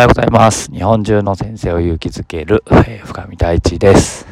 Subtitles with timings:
[0.00, 0.72] はようございます。
[0.72, 4.26] 日本中の先生を勇気づける、えー、深見大地です、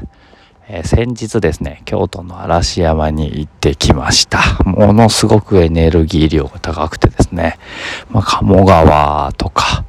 [0.66, 4.38] えー、先日ですね、京都の嵐山に行ってきました。
[4.64, 7.58] ものすごくエネルギー量が高くてですね、
[8.08, 9.84] まあ、鴨川とか、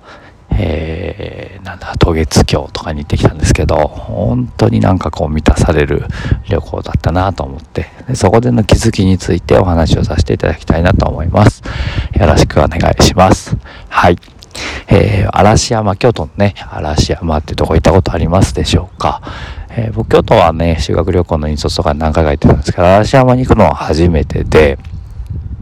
[0.52, 6.04] えー、なんだ、渡月橋とかに行ってきたんですけど、本当になんかこう満たされる
[6.50, 11.64] 旅行だったなと思ってで、そこでの気づきについてお話をさせていただきたいなと思います。
[12.20, 13.56] よろしくお願いします。
[13.88, 14.18] はい。
[14.92, 19.22] えー、嵐山、京都のね、嵐山ってとこ行ったことありますでしょうか。
[19.70, 24.80] えー、僕、京都はね、修学旅行の印刷とか何回か行ってたんですけど、嵐山に行くのは初めてで、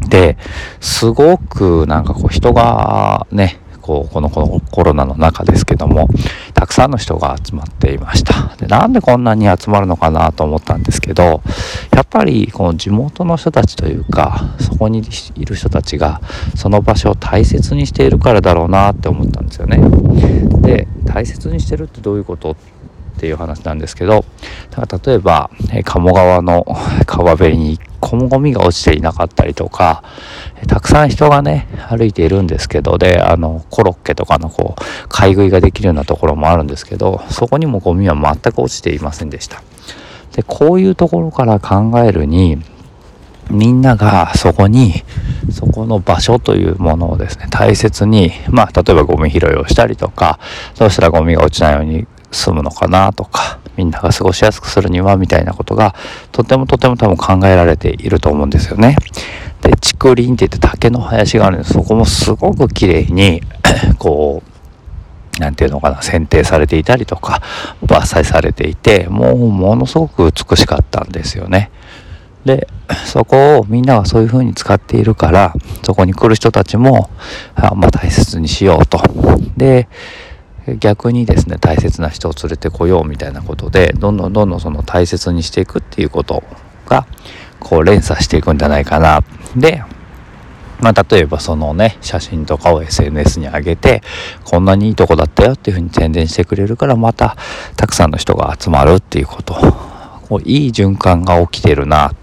[0.07, 0.37] で、
[0.79, 6.09] すごくなんかこう人がね、こうこのコロナの中ですけども
[6.53, 8.53] たくさんの人が集まっていました。
[8.57, 11.41] でなんでこんなに集まるのかなと思ったんですけど
[11.93, 15.01] やっぱりこの地元の人たちというかそこに
[15.35, 16.19] いる人たちが
[16.55, 19.79] その場所を大切にしているからだろうなって思ったんですよね。
[20.61, 22.57] で大切にしてるってどういうこと？
[23.17, 24.23] っていう話なんですけど
[24.69, 26.65] だから例えば、え鴨川の
[27.07, 30.03] 川辺に一個もゴミが落ちていなかったりとか
[30.67, 39.63] たくさん人がね歩いているんですけどであのコロッケとかのこう買い食いができるようなところもあるんですけどそこにもゴミは全く落ちていませんでした。
[40.35, 42.61] でこういうところから考えるに
[43.49, 45.03] みんながそこに
[45.51, 50.39] そこの場所というものをですね大切にまあ例えばゴミ拾いをしたりとか
[50.77, 52.05] どうしたらゴミが落ちないように
[52.37, 55.95] 済むのかなとかみんなが過ごしやすくするにはみたいなことが
[56.31, 58.95] とてもとても多分考えられていると思うんですよね。
[59.61, 63.41] で竹林って言って竹の林があるんでそこもすごく綺麗に
[63.97, 67.41] こう何て言うのかな剪定されていたりとか
[67.85, 71.71] 伐採されていてもうものすごく美しかったんですよね。
[72.45, 72.67] で
[73.05, 77.09] そこをみんながそういう風に使っているからそこに来る人たちも
[77.55, 79.01] あ、まあ、大切にしようと。
[79.57, 79.89] で
[80.75, 86.43] 逆にですね大切な人を連れてこようみたいなことでどんどんどんどんその大切にしていくっていうこと
[86.85, 87.07] が
[87.59, 89.23] こう連鎖していくんじゃないかな。
[89.55, 89.81] で
[90.79, 94.03] まあ、例えばそのね写真とかを SNS に上げて
[94.43, 97.35] こんなにいいとこだったよっていうふうに宣伝してくれるからまた
[97.75, 99.55] たくさんの人が集まるっていうこと。
[100.27, 102.15] こういい循環が起きてるなっ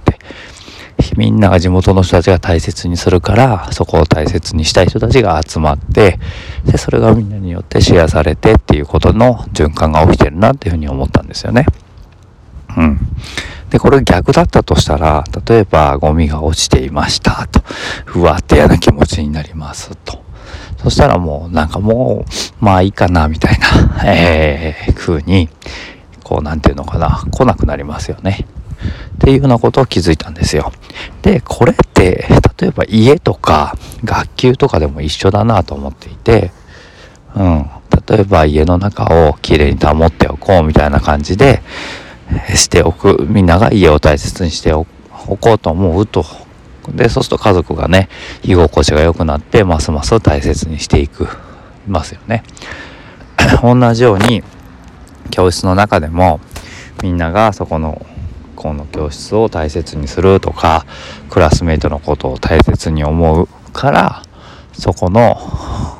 [1.17, 6.19] みんなが地元の人たちが大切にするからそこを大切にしたい人たちが集まって
[6.65, 11.67] でそれがみんなによってシェアされてっていうことの循環が起きてるなっていうふうに思ったんですよね。
[12.77, 12.99] うん。
[13.71, 17.63] で、これ逆だったとしたら、例えばゴミが落ちていましたと、
[18.15, 20.23] うわって嫌な気持ちになりますと。
[20.79, 22.25] そしたらもうなんかも
[22.61, 25.49] う、まあいいかなみたいな、 えー、風に、
[26.23, 28.47] こうなんていうのかな、来なくなりますよね。
[29.15, 30.73] っていうようなことを気づいたんですよ。
[31.23, 32.27] で、これって、
[32.59, 36.53] 例えば家とか学級とかでも一緒だなと思っていて、
[37.35, 37.71] うん。
[38.09, 41.63] 例えば家の中をきれいに保っておこうみたいな感じで、
[42.55, 43.27] しておく。
[43.29, 44.85] みんなが家を大切にしてお
[45.41, 46.25] こうと思うと。
[46.89, 48.09] で、そうすると家族がね、
[48.43, 51.29] 居心地が良くなって、ますます大切にしていく、
[51.87, 52.43] ますよね。
[53.63, 54.43] 同じように、
[55.31, 56.41] 教室の中でも、
[57.03, 58.05] みんながそこの
[58.65, 60.87] この教室を大切にするとか
[61.29, 64.23] クラスメイトのことを大切に思うから
[64.73, 65.37] そこの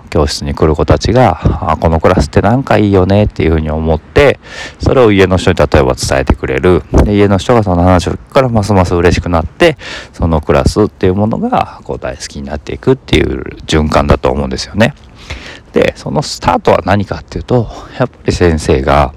[0.09, 4.41] 教室に来る子たちがあこのクラスってなんかいいよねっていうふうに思って
[4.79, 9.77] それを家の人に例えば伝えてくれるで家の人がその話を聞くからますます嬉しくなって
[10.15, 14.95] そのクラスっていうものがこう大好きになっていくっていう循環だと思うんですよね。
[15.75, 19.13] でそのスタートは何かっていうとやっぱり先生が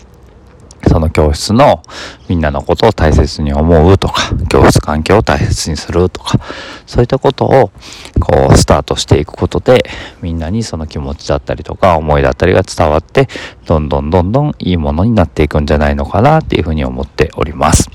[0.88, 1.81] その教室の
[2.28, 6.40] みんなのことを大切に思うとか、教室環境を大切にするとか、
[6.86, 7.72] そういったことを
[8.20, 9.86] こうスタートしていくことで、
[10.22, 13.28] みんなにその気持ちだったりとか思いだったりが伝わって、
[13.66, 17.90] どんどんどんどんいいものになっていくんじゃないのかなっていうふうに思っております。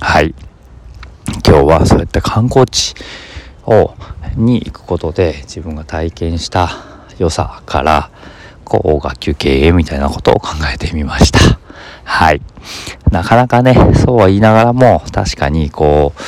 [0.00, 0.34] はい。
[1.46, 2.94] 今日はそうやって観光地
[3.66, 3.94] を
[4.36, 6.70] に行くことで自分が体験した
[7.18, 8.10] 良さから
[8.64, 11.63] こう学級経営みたいなことを考えてみました。
[12.04, 12.40] はい。
[13.10, 16.20] なかなかね、そうは言いながらも、確かにこう、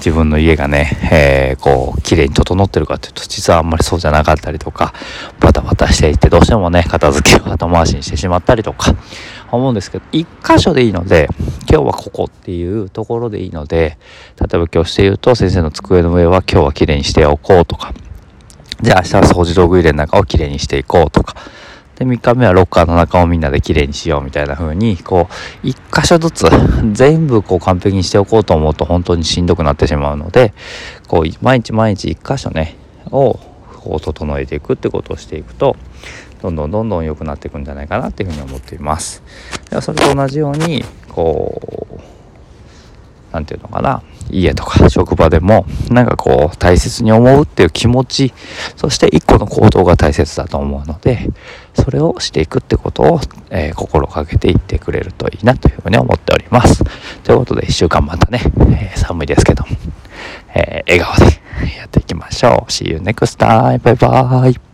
[0.00, 4.94] 自分の家がね、えー、こう、綺麗に整ってるかっていうと、実はあんまりそうじゃなかったりとか、
[5.40, 8.94] バタバタしていて、どうしてもね、片付けを後回しにしてしまったりとか、
[9.50, 11.28] 思うんですけど、一箇所でいいので、
[11.70, 13.98] 今日はここっていうところでいいので、
[14.40, 17.92] 例えば今日して言うと、先生の机の上は今日は綺麗にしておこうとか、
[18.80, 21.34] じゃあ明日は掃除道具入れの中をきれいにしていこうとか、
[22.00, 25.28] で、3日目はロッカーの中をみんなで綺麗にしようみたいな風に、こ
[25.62, 26.46] う、1箇所ずつ
[26.92, 30.52] 全部こう完璧にしておこうと思うと本当にしんどくなってしまうので、
[31.06, 32.76] こう、毎日毎日1箇所ね、
[33.10, 33.38] を
[33.82, 35.76] こう整えていくってことをしていくと
[36.42, 39.22] どんどんどんどん良くなっていくんじゃないかなっていうふうに思っています。
[39.68, 41.89] ではそれと同じようにこう
[43.32, 48.32] 何て言うのかな家とか職場でもなんかこう大切に思うっていう気持ち
[48.76, 51.28] そして一個の行動が大切だと思うので
[51.74, 56.82] それをしていくってことを、えー、心がけていってくれるといいなというふうに思っております。
[57.22, 58.40] ということで1週間またね、
[58.72, 59.64] えー、寒いですけど、
[60.54, 62.70] えー、笑顔でやっていきましょう。
[62.70, 63.78] See you next time!
[63.78, 64.69] バイバイ。